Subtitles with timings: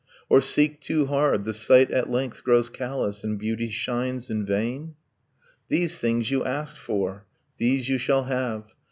[0.29, 4.95] Or 'seek too hard, the sight at length grows callous, And beauty shines in vain'?
[5.69, 7.27] These things you ask for,
[7.59, 8.73] These you shall have.